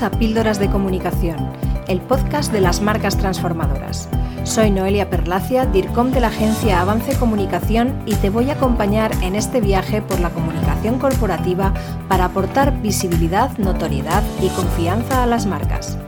A 0.00 0.10
Píldoras 0.10 0.58
de 0.58 0.70
Comunicación, 0.70 1.52
el 1.86 2.00
podcast 2.00 2.50
de 2.50 2.62
las 2.62 2.80
marcas 2.80 3.18
transformadoras. 3.18 4.08
Soy 4.42 4.70
Noelia 4.70 5.10
Perlacia, 5.10 5.66
DIRCOM 5.66 6.12
de 6.12 6.20
la 6.20 6.28
agencia 6.28 6.80
Avance 6.80 7.14
Comunicación 7.18 8.02
y 8.06 8.14
te 8.14 8.30
voy 8.30 8.48
a 8.48 8.54
acompañar 8.54 9.12
en 9.22 9.36
este 9.36 9.60
viaje 9.60 10.00
por 10.00 10.18
la 10.20 10.30
comunicación 10.30 10.98
corporativa 10.98 11.74
para 12.08 12.24
aportar 12.24 12.80
visibilidad, 12.80 13.56
notoriedad 13.58 14.22
y 14.40 14.48
confianza 14.48 15.22
a 15.22 15.26
las 15.26 15.44
marcas. 15.44 15.98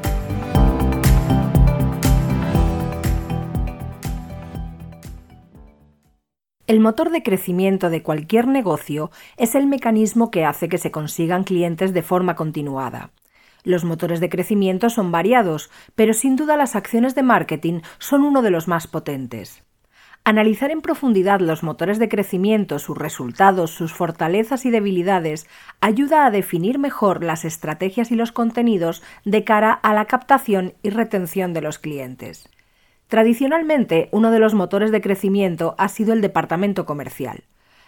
El 6.66 6.80
motor 6.80 7.10
de 7.10 7.22
crecimiento 7.22 7.90
de 7.90 8.02
cualquier 8.02 8.48
negocio 8.48 9.10
es 9.36 9.54
el 9.54 9.66
mecanismo 9.66 10.30
que 10.30 10.46
hace 10.46 10.70
que 10.70 10.78
se 10.78 10.90
consigan 10.90 11.44
clientes 11.44 11.92
de 11.92 12.02
forma 12.02 12.34
continuada. 12.34 13.10
Los 13.64 13.84
motores 13.84 14.20
de 14.20 14.28
crecimiento 14.28 14.90
son 14.90 15.10
variados, 15.10 15.70
pero 15.94 16.12
sin 16.12 16.36
duda 16.36 16.56
las 16.56 16.76
acciones 16.76 17.14
de 17.14 17.22
marketing 17.22 17.80
son 17.98 18.22
uno 18.22 18.42
de 18.42 18.50
los 18.50 18.68
más 18.68 18.86
potentes. 18.86 19.64
Analizar 20.26 20.70
en 20.70 20.80
profundidad 20.80 21.40
los 21.40 21.62
motores 21.62 21.98
de 21.98 22.08
crecimiento, 22.08 22.78
sus 22.78 22.96
resultados, 22.96 23.70
sus 23.70 23.92
fortalezas 23.92 24.64
y 24.64 24.70
debilidades 24.70 25.46
ayuda 25.80 26.24
a 26.24 26.30
definir 26.30 26.78
mejor 26.78 27.24
las 27.24 27.44
estrategias 27.44 28.10
y 28.10 28.16
los 28.16 28.32
contenidos 28.32 29.02
de 29.24 29.44
cara 29.44 29.72
a 29.72 29.92
la 29.92 30.04
captación 30.06 30.74
y 30.82 30.90
retención 30.90 31.52
de 31.52 31.60
los 31.62 31.78
clientes. 31.78 32.48
Tradicionalmente, 33.08 34.08
uno 34.12 34.30
de 34.30 34.38
los 34.38 34.54
motores 34.54 34.90
de 34.90 35.00
crecimiento 35.00 35.74
ha 35.78 35.88
sido 35.88 36.12
el 36.12 36.22
departamento 36.22 36.86
comercial. 36.86 37.44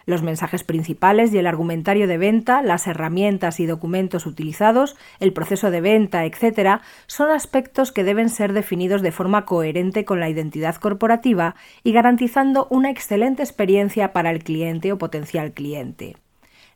Los 0.07 0.23
mensajes 0.23 0.63
principales 0.63 1.33
y 1.33 1.37
el 1.37 1.47
argumentario 1.47 2.07
de 2.07 2.17
venta, 2.17 2.61
las 2.61 2.87
herramientas 2.87 3.59
y 3.59 3.65
documentos 3.65 4.25
utilizados, 4.25 4.95
el 5.19 5.33
proceso 5.33 5.69
de 5.69 5.81
venta, 5.81 6.23
etc., 6.23 6.79
son 7.07 7.29
aspectos 7.29 7.91
que 7.91 8.05
deben 8.05 8.29
ser 8.29 8.53
definidos 8.53 9.01
de 9.01 9.11
forma 9.11 9.43
coherente 9.43 10.05
con 10.05 10.21
la 10.21 10.29
identidad 10.29 10.77
corporativa 10.77 11.55
y 11.83 11.91
garantizando 11.91 12.67
una 12.69 12.89
excelente 12.89 13.43
experiencia 13.43 14.13
para 14.13 14.31
el 14.31 14.45
cliente 14.45 14.93
o 14.93 14.97
potencial 14.97 15.51
cliente. 15.51 16.15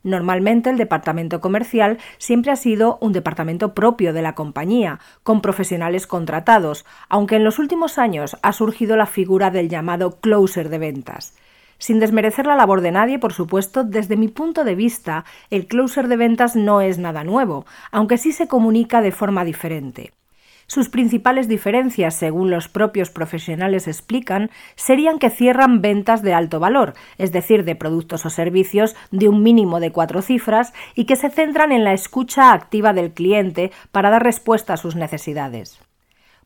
Normalmente 0.02 0.68
el 0.68 0.76
departamento 0.76 1.40
comercial 1.40 1.96
siempre 2.18 2.52
ha 2.52 2.56
sido 2.56 2.98
un 3.00 3.14
departamento 3.14 3.72
propio 3.72 4.12
de 4.12 4.20
la 4.20 4.34
compañía, 4.34 5.00
con 5.22 5.40
profesionales 5.40 6.06
contratados, 6.06 6.84
aunque 7.08 7.36
en 7.36 7.44
los 7.44 7.58
últimos 7.58 7.96
años 7.96 8.36
ha 8.42 8.52
surgido 8.52 8.98
la 8.98 9.06
figura 9.06 9.50
del 9.50 9.70
llamado 9.70 10.20
closer 10.20 10.68
de 10.68 10.78
ventas. 10.78 11.34
Sin 11.82 11.98
desmerecer 11.98 12.46
la 12.46 12.54
labor 12.54 12.80
de 12.80 12.92
nadie, 12.92 13.18
por 13.18 13.32
supuesto, 13.32 13.82
desde 13.82 14.16
mi 14.16 14.28
punto 14.28 14.62
de 14.62 14.76
vista, 14.76 15.24
el 15.50 15.66
closer 15.66 16.06
de 16.06 16.16
ventas 16.16 16.54
no 16.54 16.80
es 16.80 16.98
nada 16.98 17.24
nuevo, 17.24 17.66
aunque 17.90 18.18
sí 18.18 18.30
se 18.30 18.46
comunica 18.46 19.02
de 19.02 19.10
forma 19.10 19.44
diferente. 19.44 20.12
Sus 20.68 20.88
principales 20.88 21.48
diferencias, 21.48 22.14
según 22.14 22.52
los 22.52 22.68
propios 22.68 23.10
profesionales 23.10 23.88
explican, 23.88 24.50
serían 24.76 25.18
que 25.18 25.28
cierran 25.28 25.80
ventas 25.80 26.22
de 26.22 26.34
alto 26.34 26.60
valor, 26.60 26.94
es 27.18 27.32
decir, 27.32 27.64
de 27.64 27.74
productos 27.74 28.24
o 28.26 28.30
servicios 28.30 28.94
de 29.10 29.28
un 29.28 29.42
mínimo 29.42 29.80
de 29.80 29.90
cuatro 29.90 30.22
cifras, 30.22 30.72
y 30.94 31.06
que 31.06 31.16
se 31.16 31.30
centran 31.30 31.72
en 31.72 31.82
la 31.82 31.94
escucha 31.94 32.52
activa 32.52 32.92
del 32.92 33.10
cliente 33.10 33.72
para 33.90 34.10
dar 34.10 34.22
respuesta 34.22 34.74
a 34.74 34.76
sus 34.76 34.94
necesidades. 34.94 35.80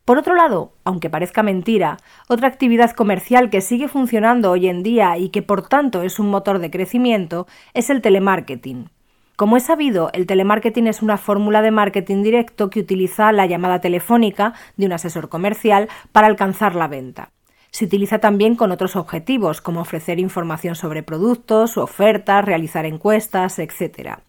Por 0.07 0.19
otro 0.19 0.37
lado, 0.37 0.71
aunque 0.85 1.11
parezca 1.11 1.43
mentira, 1.43 1.97
otra 2.29 2.47
actividad 2.47 2.93
comercial 2.93 3.51
que 3.51 3.61
sigue 3.61 3.89
funcionando 3.89 4.53
hoy 4.53 4.69
en 4.69 4.85
día 4.85 5.19
y 5.19 5.31
que 5.31 5.43
por 5.43 5.67
tanto 5.67 6.03
es 6.03 6.21
un 6.21 6.31
motor 6.31 6.61
de 6.61 6.71
crecimiento 6.71 7.49
es 7.75 7.91
el 7.91 8.03
telemarketing. 8.03 8.89
Como 9.35 9.57
es 9.57 9.65
sabido, 9.65 10.11
el 10.13 10.29
telemarketing 10.29 10.87
es 10.87 11.03
una 11.03 11.17
fórmula 11.17 11.61
de 11.61 11.73
marketing 11.73 12.23
directo 12.23 12.71
que 12.71 12.79
utiliza 12.79 13.33
la 13.33 13.47
llamada 13.47 13.81
telefónica 13.81 14.55
de 14.77 14.87
un 14.87 14.93
asesor 14.93 15.29
comercial 15.29 15.89
para 16.13 16.29
alcanzar 16.29 16.77
la 16.77 16.87
venta. 16.87 17.31
Se 17.73 17.87
utiliza 17.87 18.21
también 18.21 18.55
con 18.55 18.71
otros 18.71 18.95
objetivos, 18.95 19.61
como 19.61 19.81
ofrecer 19.81 20.21
información 20.21 20.77
sobre 20.77 21.03
productos, 21.03 21.77
ofertas, 21.77 22.45
realizar 22.45 22.87
encuestas, 22.87 23.59
etc. 23.59 24.21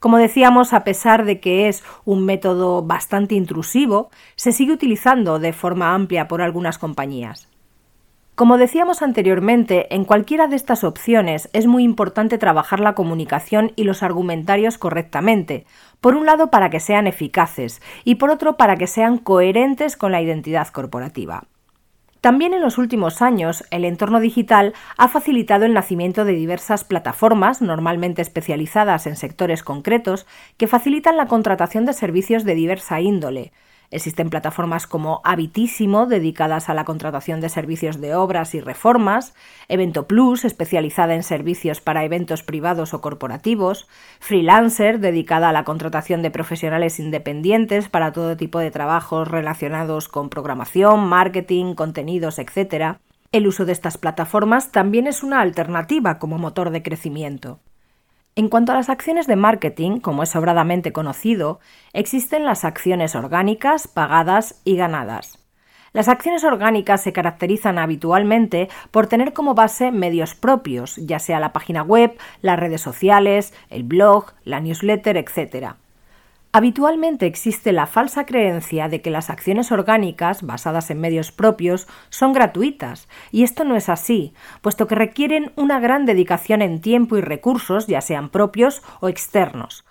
Como 0.00 0.16
decíamos, 0.16 0.72
a 0.72 0.82
pesar 0.82 1.26
de 1.26 1.40
que 1.40 1.68
es 1.68 1.84
un 2.06 2.24
método 2.24 2.82
bastante 2.82 3.34
intrusivo, 3.34 4.08
se 4.34 4.50
sigue 4.50 4.72
utilizando 4.72 5.38
de 5.38 5.52
forma 5.52 5.94
amplia 5.94 6.26
por 6.26 6.40
algunas 6.40 6.78
compañías. 6.78 7.50
Como 8.34 8.56
decíamos 8.56 9.02
anteriormente, 9.02 9.94
en 9.94 10.06
cualquiera 10.06 10.46
de 10.46 10.56
estas 10.56 10.84
opciones 10.84 11.50
es 11.52 11.66
muy 11.66 11.84
importante 11.84 12.38
trabajar 12.38 12.80
la 12.80 12.94
comunicación 12.94 13.72
y 13.76 13.84
los 13.84 14.02
argumentarios 14.02 14.78
correctamente, 14.78 15.66
por 16.00 16.16
un 16.16 16.24
lado 16.24 16.50
para 16.50 16.70
que 16.70 16.80
sean 16.80 17.06
eficaces 17.06 17.82
y 18.02 18.14
por 18.14 18.30
otro 18.30 18.56
para 18.56 18.76
que 18.76 18.86
sean 18.86 19.18
coherentes 19.18 19.98
con 19.98 20.12
la 20.12 20.22
identidad 20.22 20.68
corporativa. 20.68 21.44
También 22.20 22.52
en 22.52 22.60
los 22.60 22.76
últimos 22.76 23.22
años, 23.22 23.64
el 23.70 23.86
entorno 23.86 24.20
digital 24.20 24.74
ha 24.98 25.08
facilitado 25.08 25.64
el 25.64 25.72
nacimiento 25.72 26.26
de 26.26 26.32
diversas 26.32 26.84
plataformas, 26.84 27.62
normalmente 27.62 28.20
especializadas 28.20 29.06
en 29.06 29.16
sectores 29.16 29.62
concretos, 29.62 30.26
que 30.58 30.66
facilitan 30.66 31.16
la 31.16 31.26
contratación 31.26 31.86
de 31.86 31.94
servicios 31.94 32.44
de 32.44 32.54
diversa 32.54 33.00
índole, 33.00 33.52
Existen 33.92 34.30
plataformas 34.30 34.86
como 34.86 35.20
Habitísimo, 35.24 36.06
dedicadas 36.06 36.68
a 36.68 36.74
la 36.74 36.84
contratación 36.84 37.40
de 37.40 37.48
servicios 37.48 38.00
de 38.00 38.14
obras 38.14 38.54
y 38.54 38.60
reformas, 38.60 39.34
Evento 39.68 40.06
Plus, 40.06 40.44
especializada 40.44 41.16
en 41.16 41.24
servicios 41.24 41.80
para 41.80 42.04
eventos 42.04 42.44
privados 42.44 42.94
o 42.94 43.00
corporativos, 43.00 43.88
Freelancer, 44.20 45.00
dedicada 45.00 45.48
a 45.48 45.52
la 45.52 45.64
contratación 45.64 46.22
de 46.22 46.30
profesionales 46.30 47.00
independientes 47.00 47.88
para 47.88 48.12
todo 48.12 48.36
tipo 48.36 48.60
de 48.60 48.70
trabajos 48.70 49.26
relacionados 49.26 50.06
con 50.06 50.30
programación, 50.30 51.08
marketing, 51.08 51.74
contenidos, 51.74 52.38
etc. 52.38 52.98
El 53.32 53.48
uso 53.48 53.64
de 53.64 53.72
estas 53.72 53.98
plataformas 53.98 54.70
también 54.70 55.08
es 55.08 55.24
una 55.24 55.40
alternativa 55.40 56.20
como 56.20 56.38
motor 56.38 56.70
de 56.70 56.84
crecimiento. 56.84 57.58
En 58.40 58.48
cuanto 58.48 58.72
a 58.72 58.74
las 58.74 58.88
acciones 58.88 59.26
de 59.26 59.36
marketing, 59.36 60.00
como 60.00 60.22
es 60.22 60.30
sobradamente 60.30 60.94
conocido, 60.94 61.60
existen 61.92 62.46
las 62.46 62.64
acciones 62.64 63.14
orgánicas, 63.14 63.86
pagadas 63.86 64.62
y 64.64 64.76
ganadas. 64.76 65.38
Las 65.92 66.08
acciones 66.08 66.42
orgánicas 66.42 67.02
se 67.02 67.12
caracterizan 67.12 67.78
habitualmente 67.78 68.70
por 68.92 69.08
tener 69.08 69.34
como 69.34 69.54
base 69.54 69.92
medios 69.92 70.34
propios, 70.34 70.96
ya 70.96 71.18
sea 71.18 71.38
la 71.38 71.52
página 71.52 71.82
web, 71.82 72.16
las 72.40 72.58
redes 72.58 72.80
sociales, 72.80 73.52
el 73.68 73.82
blog, 73.82 74.32
la 74.44 74.60
newsletter, 74.60 75.18
etc. 75.18 75.74
Habitualmente 76.52 77.26
existe 77.26 77.70
la 77.70 77.86
falsa 77.86 78.26
creencia 78.26 78.88
de 78.88 79.00
que 79.00 79.10
las 79.10 79.30
acciones 79.30 79.70
orgánicas, 79.70 80.42
basadas 80.42 80.90
en 80.90 81.00
medios 81.00 81.30
propios, 81.30 81.86
son 82.08 82.32
gratuitas, 82.32 83.06
y 83.30 83.44
esto 83.44 83.62
no 83.62 83.76
es 83.76 83.88
así, 83.88 84.34
puesto 84.60 84.88
que 84.88 84.96
requieren 84.96 85.52
una 85.54 85.78
gran 85.78 86.06
dedicación 86.06 86.60
en 86.60 86.80
tiempo 86.80 87.16
y 87.16 87.20
recursos, 87.20 87.86
ya 87.86 88.00
sean 88.00 88.30
propios 88.30 88.82
o 88.98 89.08
externos. 89.08 89.84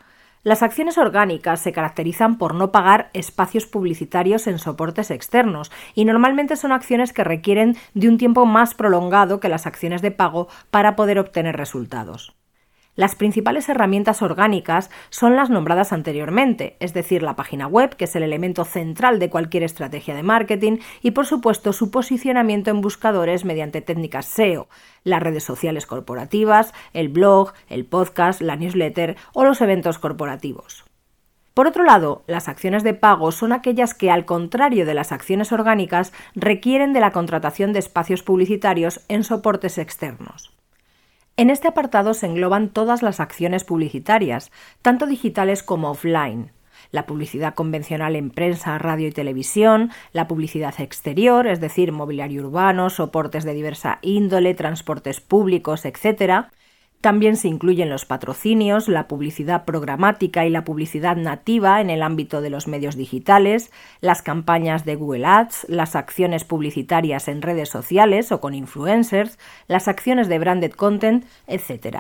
Las 0.44 0.62
acciones 0.62 0.98
orgánicas 0.98 1.62
se 1.62 1.72
caracterizan 1.72 2.38
por 2.38 2.54
no 2.54 2.74
pagar 2.74 3.10
espacios 3.14 3.66
publicitarios 3.66 4.46
en 4.48 4.60
soportes 4.60 5.12
externos 5.12 5.72
y 5.96 6.04
normalmente 6.04 6.58
son 6.58 6.74
acciones 6.74 7.14
que 7.14 7.24
requieren 7.24 7.78
de 7.94 8.10
un 8.10 8.18
tiempo 8.18 8.46
más 8.46 8.74
prolongado 8.74 9.40
que 9.40 9.50
las 9.50 9.66
acciones 9.66 10.02
de 10.02 10.12
pago 10.12 10.50
para 10.72 10.98
poder 10.98 11.20
obtener 11.20 11.56
resultados. 11.56 12.36
Las 13.00 13.16
principales 13.16 13.70
herramientas 13.70 14.22
orgánicas 14.22 14.90
son 15.10 15.38
las 15.38 15.50
nombradas 15.50 15.94
anteriormente, 15.94 16.76
es 16.82 16.94
decir, 16.94 17.24
la 17.24 17.38
página 17.38 17.66
web, 17.66 17.96
que 17.96 18.04
es 18.04 18.16
el 18.18 18.24
elemento 18.24 18.66
central 18.66 19.20
de 19.20 19.30
cualquier 19.30 19.64
estrategia 19.64 20.14
de 20.14 20.22
marketing, 20.22 20.80
y 21.02 21.12
por 21.12 21.26
supuesto 21.26 21.72
su 21.72 21.92
posicionamiento 21.92 22.72
en 22.72 22.82
buscadores 22.82 23.46
mediante 23.46 23.80
técnicas 23.80 24.26
SEO, 24.26 24.68
las 25.06 25.24
redes 25.24 25.46
sociales 25.46 25.86
corporativas, 25.86 26.74
el 26.92 27.08
blog, 27.08 27.54
el 27.70 27.86
podcast, 27.86 28.42
la 28.42 28.58
newsletter 28.58 29.16
o 29.32 29.46
los 29.46 29.62
eventos 29.62 29.98
corporativos. 29.98 30.84
Por 31.54 31.68
otro 31.68 31.86
lado, 31.86 32.24
las 32.28 32.50
acciones 32.50 32.84
de 32.84 32.96
pago 32.96 33.32
son 33.32 33.54
aquellas 33.54 33.94
que, 33.94 34.12
al 34.12 34.26
contrario 34.26 34.86
de 34.86 34.94
las 34.94 35.14
acciones 35.14 35.54
orgánicas, 35.54 36.12
requieren 36.36 36.92
de 36.92 37.00
la 37.00 37.12
contratación 37.12 37.72
de 37.72 37.80
espacios 37.80 38.24
publicitarios 38.24 39.00
en 39.08 39.24
soportes 39.24 39.78
externos. 39.78 40.59
En 41.40 41.50
este 41.50 41.70
apartado 41.70 42.14
se 42.14 42.26
engloban 42.26 42.68
todas 42.68 43.02
las 43.02 43.22
acciones 43.22 43.64
publicitarias, 43.64 44.52
tanto 44.82 45.06
digitales 45.06 45.64
como 45.64 45.90
offline. 45.90 46.52
La 46.92 47.06
publicidad 47.06 47.54
convencional 47.54 48.18
en 48.18 48.30
prensa, 48.30 48.78
radio 48.78 49.08
y 49.08 49.14
televisión, 49.14 49.90
la 50.12 50.28
publicidad 50.28 50.74
exterior, 50.82 51.48
es 51.48 51.62
decir, 51.62 51.94
mobiliario 51.94 52.46
urbano, 52.46 52.90
soportes 52.90 53.46
de 53.46 53.54
diversa 53.54 54.00
índole, 54.02 54.54
transportes 54.54 55.22
públicos, 55.22 55.86
etc., 55.86 56.50
también 57.02 57.38
se 57.38 57.48
incluyen 57.48 57.90
los 57.90 58.06
patrocinios, 58.06 58.90
la 58.90 59.08
publicidad 59.08 59.64
programática 59.64 60.46
y 60.46 60.50
la 60.50 60.66
publicidad 60.66 61.16
nativa 61.16 61.80
en 61.80 61.90
el 61.90 62.02
ámbito 62.02 62.42
de 62.42 62.50
los 62.50 62.68
medios 62.68 62.98
digitales, 62.98 63.72
las 64.02 64.22
campañas 64.22 64.84
de 64.84 64.96
Google 64.96 65.26
Ads, 65.26 65.66
las 65.70 65.96
acciones 65.96 66.44
publicitarias 66.44 67.30
en 67.30 67.42
redes 67.42 67.70
sociales 67.70 68.32
o 68.34 68.42
con 68.42 68.54
influencers, 68.54 69.40
las 69.68 69.88
acciones 69.88 70.28
de 70.28 70.40
branded 70.40 70.72
content, 70.72 71.26
etc. 71.48 72.00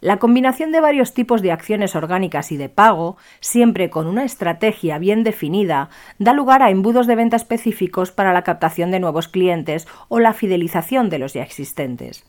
La 0.00 0.18
combinación 0.18 0.70
de 0.70 0.80
varios 0.80 1.12
tipos 1.12 1.42
de 1.42 1.50
acciones 1.50 1.96
orgánicas 1.96 2.52
y 2.52 2.56
de 2.56 2.68
pago, 2.68 3.16
siempre 3.40 3.90
con 3.90 4.06
una 4.06 4.24
estrategia 4.24 4.98
bien 4.98 5.24
definida, 5.24 5.90
da 6.20 6.32
lugar 6.32 6.62
a 6.62 6.70
embudos 6.70 7.08
de 7.08 7.16
venta 7.16 7.34
específicos 7.34 8.12
para 8.12 8.32
la 8.32 8.44
captación 8.44 8.92
de 8.92 9.00
nuevos 9.00 9.26
clientes 9.26 9.88
o 10.06 10.20
la 10.20 10.34
fidelización 10.34 11.10
de 11.10 11.18
los 11.18 11.32
ya 11.32 11.42
existentes. 11.42 12.24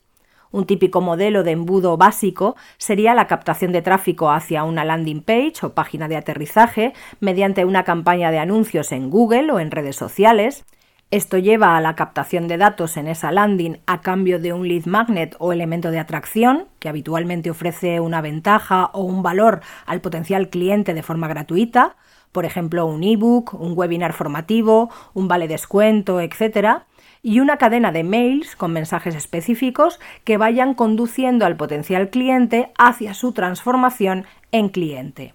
Un 0.51 0.65
típico 0.65 1.01
modelo 1.01 1.43
de 1.43 1.51
embudo 1.51 1.95
básico 1.97 2.55
sería 2.77 3.13
la 3.13 3.27
captación 3.27 3.71
de 3.71 3.81
tráfico 3.81 4.31
hacia 4.31 4.63
una 4.63 4.83
landing 4.83 5.21
page 5.21 5.63
o 5.63 5.73
página 5.73 6.07
de 6.07 6.17
aterrizaje 6.17 6.93
mediante 7.19 7.65
una 7.65 7.83
campaña 7.83 8.31
de 8.31 8.39
anuncios 8.39 8.91
en 8.91 9.09
Google 9.09 9.51
o 9.51 9.59
en 9.59 9.69
redes 9.69 9.95
sociales, 9.95 10.65
esto 11.11 11.39
lleva 11.39 11.75
a 11.75 11.81
la 11.81 11.95
captación 11.95 12.47
de 12.47 12.57
datos 12.57 12.95
en 12.95 13.07
esa 13.07 13.31
landing 13.31 13.79
a 13.87 14.01
cambio 14.01 14.37
de 14.37 14.53
un 14.53 14.67
lead 14.67 14.85
magnet 14.85 15.35
o 15.39 15.51
elemento 15.51 15.89
de 15.89 15.97
atracción, 15.97 16.67
que 16.77 16.87
habitualmente 16.87 17.49
ofrece 17.49 17.99
una 17.99 18.21
ventaja 18.21 18.91
o 18.93 19.01
un 19.01 19.23
valor 19.23 19.61
al 19.87 20.01
potencial 20.01 20.49
cliente 20.49 20.93
de 20.93 21.01
forma 21.01 21.27
gratuita, 21.27 21.95
por 22.31 22.45
ejemplo, 22.45 22.85
un 22.85 23.03
ebook, 23.03 23.55
un 23.59 23.73
webinar 23.75 24.13
formativo, 24.13 24.91
un 25.15 25.27
vale 25.27 25.47
descuento, 25.47 26.21
etc. 26.21 26.83
Y 27.21 27.39
una 27.39 27.57
cadena 27.57 27.91
de 27.91 28.03
mails 28.03 28.55
con 28.55 28.71
mensajes 28.71 29.15
específicos 29.15 29.99
que 30.23 30.37
vayan 30.37 30.73
conduciendo 30.73 31.45
al 31.45 31.57
potencial 31.57 32.09
cliente 32.09 32.71
hacia 32.77 33.13
su 33.13 33.33
transformación 33.33 34.25
en 34.51 34.69
cliente. 34.69 35.33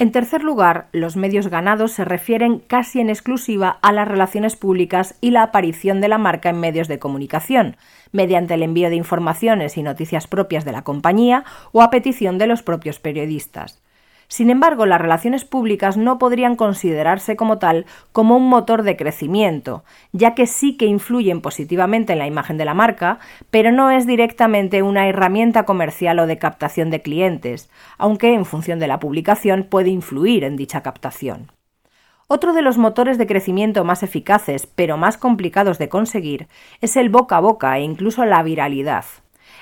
En 0.00 0.12
tercer 0.12 0.42
lugar, 0.42 0.88
los 0.92 1.16
medios 1.16 1.48
ganados 1.48 1.92
se 1.92 2.06
refieren 2.06 2.58
casi 2.58 3.00
en 3.00 3.10
exclusiva 3.10 3.78
a 3.82 3.92
las 3.92 4.08
relaciones 4.08 4.56
públicas 4.56 5.14
y 5.20 5.30
la 5.30 5.42
aparición 5.42 6.00
de 6.00 6.08
la 6.08 6.16
marca 6.16 6.48
en 6.48 6.58
medios 6.58 6.88
de 6.88 6.98
comunicación, 6.98 7.76
mediante 8.10 8.54
el 8.54 8.62
envío 8.62 8.88
de 8.88 8.96
informaciones 8.96 9.76
y 9.76 9.82
noticias 9.82 10.26
propias 10.26 10.64
de 10.64 10.72
la 10.72 10.84
compañía 10.84 11.44
o 11.72 11.82
a 11.82 11.90
petición 11.90 12.38
de 12.38 12.46
los 12.46 12.62
propios 12.62 12.98
periodistas. 12.98 13.82
Sin 14.30 14.48
embargo, 14.48 14.86
las 14.86 15.00
relaciones 15.00 15.44
públicas 15.44 15.96
no 15.96 16.20
podrían 16.20 16.54
considerarse 16.54 17.34
como 17.34 17.58
tal 17.58 17.84
como 18.12 18.36
un 18.36 18.48
motor 18.48 18.84
de 18.84 18.96
crecimiento, 18.96 19.82
ya 20.12 20.36
que 20.36 20.46
sí 20.46 20.76
que 20.76 20.86
influyen 20.86 21.40
positivamente 21.40 22.12
en 22.12 22.20
la 22.20 22.28
imagen 22.28 22.56
de 22.56 22.64
la 22.64 22.72
marca, 22.72 23.18
pero 23.50 23.72
no 23.72 23.90
es 23.90 24.06
directamente 24.06 24.82
una 24.82 25.08
herramienta 25.08 25.64
comercial 25.64 26.20
o 26.20 26.28
de 26.28 26.38
captación 26.38 26.90
de 26.90 27.02
clientes, 27.02 27.68
aunque 27.98 28.32
en 28.32 28.44
función 28.44 28.78
de 28.78 28.86
la 28.86 29.00
publicación 29.00 29.64
puede 29.64 29.90
influir 29.90 30.44
en 30.44 30.54
dicha 30.54 30.80
captación. 30.80 31.50
Otro 32.28 32.52
de 32.52 32.62
los 32.62 32.78
motores 32.78 33.18
de 33.18 33.26
crecimiento 33.26 33.82
más 33.82 34.04
eficaces, 34.04 34.68
pero 34.68 34.96
más 34.96 35.16
complicados 35.18 35.78
de 35.78 35.88
conseguir, 35.88 36.46
es 36.80 36.96
el 36.96 37.08
boca 37.08 37.38
a 37.38 37.40
boca 37.40 37.76
e 37.78 37.82
incluso 37.82 38.24
la 38.24 38.44
viralidad. 38.44 39.06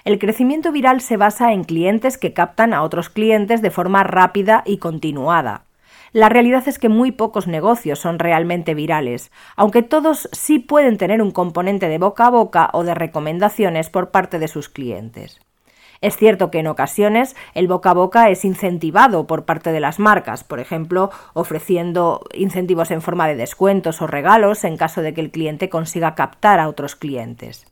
El 0.09 0.19
crecimiento 0.19 0.73
viral 0.73 1.03
se 1.03 1.19
basa 1.19 1.53
en 1.53 1.65
clientes 1.65 2.17
que 2.17 2.33
captan 2.33 2.73
a 2.73 2.83
otros 2.83 3.11
clientes 3.11 3.61
de 3.61 3.71
forma 3.71 4.05
rápida 4.05 4.63
y 4.65 4.79
continuada. 4.79 5.67
La 6.13 6.31
realidad 6.31 6.67
es 6.67 6.79
que 6.79 6.89
muy 6.89 7.13
pocos 7.13 7.47
negocios 7.47 7.99
son 7.99 8.19
realmente 8.19 8.73
virales, 8.73 9.31
aunque 9.55 9.83
todos 9.83 10.31
sí 10.33 10.61
pueden 10.61 10.97
tener 10.97 11.21
un 11.21 11.31
componente 11.31 11.91
de 11.91 11.99
boca 11.99 12.25
a 12.25 12.31
boca 12.31 12.71
o 12.73 12.85
de 12.85 12.95
recomendaciones 12.95 13.91
por 13.91 14.11
parte 14.11 14.39
de 14.39 14.49
sus 14.49 14.71
clientes. 14.71 15.41
Es 16.01 16.17
cierto 16.17 16.51
que 16.51 16.61
en 16.61 16.69
ocasiones 16.69 17.37
el 17.53 17.69
boca 17.69 17.91
a 17.91 17.93
boca 17.93 18.31
es 18.31 18.47
incentivado 18.47 19.27
por 19.27 19.45
parte 19.45 19.73
de 19.73 19.81
las 19.81 19.99
marcas, 19.99 20.43
por 20.43 20.59
ejemplo, 20.59 21.11
ofreciendo 21.35 22.23
incentivos 22.33 22.91
en 22.93 23.03
forma 23.03 23.29
de 23.29 23.37
descuentos 23.37 24.01
o 24.01 24.07
regalos 24.07 24.65
en 24.65 24.79
caso 24.79 25.03
de 25.03 25.13
que 25.13 25.21
el 25.21 25.31
cliente 25.31 25.69
consiga 25.69 26.15
captar 26.15 26.61
a 26.61 26.69
otros 26.71 26.97
clientes. 26.97 27.67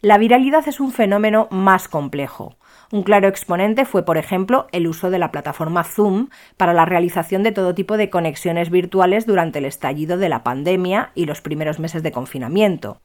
La 0.00 0.16
viralidad 0.16 0.68
es 0.68 0.78
un 0.78 0.92
fenómeno 0.92 1.48
más 1.50 1.88
complejo. 1.88 2.54
Un 2.92 3.02
claro 3.02 3.26
exponente 3.26 3.84
fue, 3.84 4.04
por 4.04 4.16
ejemplo, 4.16 4.68
el 4.70 4.86
uso 4.86 5.10
de 5.10 5.18
la 5.18 5.32
plataforma 5.32 5.82
Zoom 5.82 6.28
para 6.56 6.72
la 6.72 6.84
realización 6.84 7.42
de 7.42 7.50
todo 7.50 7.74
tipo 7.74 7.96
de 7.96 8.08
conexiones 8.08 8.70
virtuales 8.70 9.26
durante 9.26 9.58
el 9.58 9.64
estallido 9.64 10.16
de 10.16 10.28
la 10.28 10.44
pandemia 10.44 11.10
y 11.16 11.24
los 11.24 11.40
primeros 11.40 11.80
meses 11.80 12.04
de 12.04 12.12
confinamiento. 12.12 13.00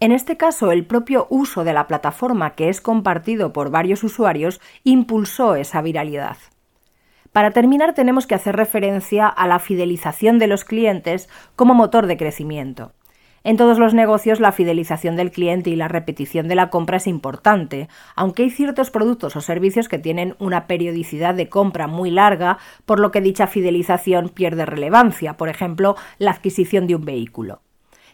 En 0.00 0.12
este 0.12 0.36
caso, 0.36 0.70
el 0.70 0.84
propio 0.84 1.26
uso 1.30 1.64
de 1.64 1.72
la 1.72 1.86
plataforma, 1.86 2.54
que 2.54 2.68
es 2.68 2.82
compartido 2.82 3.54
por 3.54 3.70
varios 3.70 4.04
usuarios, 4.04 4.60
impulsó 4.84 5.54
esa 5.54 5.80
viralidad. 5.80 6.36
Para 7.32 7.52
terminar, 7.52 7.94
tenemos 7.94 8.26
que 8.26 8.34
hacer 8.34 8.54
referencia 8.54 9.28
a 9.28 9.46
la 9.46 9.58
fidelización 9.58 10.38
de 10.38 10.46
los 10.46 10.66
clientes 10.66 11.28
como 11.56 11.72
motor 11.72 12.06
de 12.06 12.18
crecimiento. 12.18 12.92
En 13.48 13.56
todos 13.56 13.78
los 13.78 13.94
negocios 13.94 14.40
la 14.40 14.52
fidelización 14.52 15.16
del 15.16 15.30
cliente 15.30 15.70
y 15.70 15.74
la 15.74 15.88
repetición 15.88 16.48
de 16.48 16.54
la 16.54 16.68
compra 16.68 16.98
es 16.98 17.06
importante, 17.06 17.88
aunque 18.14 18.42
hay 18.42 18.50
ciertos 18.50 18.90
productos 18.90 19.36
o 19.36 19.40
servicios 19.40 19.88
que 19.88 19.98
tienen 19.98 20.34
una 20.38 20.66
periodicidad 20.66 21.34
de 21.34 21.48
compra 21.48 21.86
muy 21.86 22.10
larga, 22.10 22.58
por 22.84 23.00
lo 23.00 23.10
que 23.10 23.22
dicha 23.22 23.46
fidelización 23.46 24.28
pierde 24.28 24.66
relevancia, 24.66 25.38
por 25.38 25.48
ejemplo, 25.48 25.96
la 26.18 26.32
adquisición 26.32 26.86
de 26.86 26.96
un 26.96 27.06
vehículo. 27.06 27.62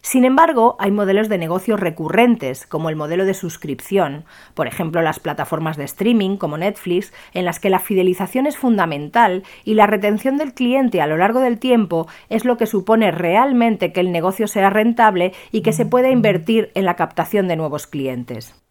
Sin 0.04 0.26
embargo, 0.26 0.76
hay 0.78 0.90
modelos 0.90 1.30
de 1.30 1.38
negocios 1.38 1.80
recurrentes, 1.80 2.66
como 2.66 2.90
el 2.90 2.94
modelo 2.94 3.24
de 3.24 3.32
suscripción, 3.32 4.26
por 4.52 4.66
ejemplo 4.66 5.00
las 5.00 5.18
plataformas 5.18 5.78
de 5.78 5.84
streaming 5.84 6.36
como 6.36 6.58
Netflix, 6.58 7.14
en 7.32 7.46
las 7.46 7.58
que 7.58 7.70
la 7.70 7.78
fidelización 7.78 8.46
es 8.46 8.58
fundamental 8.58 9.44
y 9.64 9.72
la 9.72 9.86
retención 9.86 10.36
del 10.36 10.52
cliente 10.52 11.00
a 11.00 11.06
lo 11.06 11.16
largo 11.16 11.40
del 11.40 11.58
tiempo 11.58 12.06
es 12.28 12.44
lo 12.44 12.58
que 12.58 12.66
supone 12.66 13.12
realmente 13.12 13.94
que 13.94 14.00
el 14.00 14.12
negocio 14.12 14.46
sea 14.46 14.68
rentable 14.68 15.32
y 15.52 15.62
que 15.62 15.72
se 15.72 15.86
pueda 15.86 16.10
invertir 16.10 16.70
en 16.74 16.84
la 16.84 16.96
captación 16.96 17.48
de 17.48 17.56
nuevos 17.56 17.86
clientes. 17.86 18.63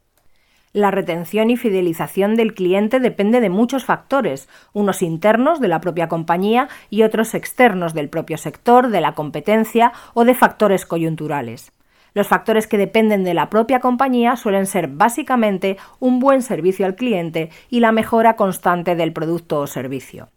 La 0.73 0.89
retención 0.89 1.51
y 1.51 1.55
fidelización 1.55 2.35
del 2.35 2.55
cliente 2.55 2.99
depende 2.99 3.41
de 3.41 3.51
muchos 3.51 3.85
factores, 3.85 4.49
unos 4.73 5.03
internos 5.03 5.59
de 5.59 5.67
la 5.67 5.79
propia 5.79 6.07
compañía 6.07 6.67
y 6.89 7.03
otros 7.03 7.35
externos 7.35 7.93
del 7.93 8.09
propio 8.09 8.39
sector, 8.39 8.89
de 8.89 8.99
la 8.99 9.13
competencia 9.13 9.93
o 10.15 10.25
de 10.25 10.33
factores 10.33 10.87
coyunturales. 10.87 11.71
Los 12.15 12.27
factores 12.27 12.65
que 12.65 12.79
dependen 12.79 13.23
de 13.23 13.35
la 13.35 13.51
propia 13.51 13.81
compañía 13.81 14.35
suelen 14.35 14.65
ser 14.65 14.87
básicamente 14.87 15.77
un 15.99 16.19
buen 16.19 16.41
servicio 16.41 16.87
al 16.87 16.95
cliente 16.95 17.51
y 17.69 17.79
la 17.79 17.91
mejora 17.91 18.35
constante 18.35 18.95
del 18.95 19.13
producto 19.13 19.59
o 19.59 19.67
servicio. 19.67 20.29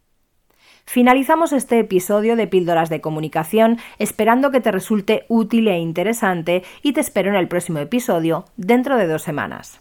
Finalizamos 0.84 1.52
este 1.52 1.78
episodio 1.78 2.36
de 2.36 2.46
Píldoras 2.46 2.90
de 2.90 3.00
Comunicación 3.00 3.78
esperando 3.98 4.50
que 4.50 4.60
te 4.60 4.70
resulte 4.70 5.24
útil 5.28 5.68
e 5.68 5.78
interesante 5.78 6.62
y 6.82 6.92
te 6.92 7.00
espero 7.00 7.30
en 7.30 7.36
el 7.36 7.48
próximo 7.48 7.78
episodio 7.78 8.44
dentro 8.56 8.98
de 8.98 9.06
dos 9.06 9.22
semanas. 9.22 9.80